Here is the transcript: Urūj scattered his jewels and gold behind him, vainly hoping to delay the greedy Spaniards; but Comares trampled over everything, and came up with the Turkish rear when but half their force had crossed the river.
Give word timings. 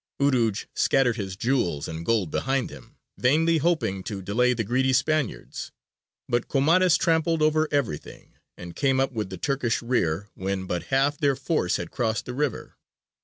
Urūj 0.19 0.65
scattered 0.73 1.17
his 1.17 1.35
jewels 1.35 1.87
and 1.87 2.03
gold 2.03 2.31
behind 2.31 2.71
him, 2.71 2.95
vainly 3.19 3.59
hoping 3.59 4.01
to 4.05 4.23
delay 4.23 4.51
the 4.55 4.63
greedy 4.63 4.93
Spaniards; 4.93 5.71
but 6.27 6.47
Comares 6.47 6.97
trampled 6.97 7.43
over 7.43 7.67
everything, 7.71 8.33
and 8.57 8.75
came 8.75 8.99
up 8.99 9.11
with 9.11 9.29
the 9.29 9.37
Turkish 9.37 9.79
rear 9.79 10.27
when 10.33 10.65
but 10.65 10.85
half 10.85 11.19
their 11.19 11.35
force 11.35 11.75
had 11.75 11.91
crossed 11.91 12.25
the 12.25 12.33
river. 12.33 12.77